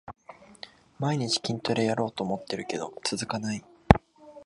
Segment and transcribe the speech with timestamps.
[0.97, 3.63] 毎日筋トレやろうと思ってるけど続かない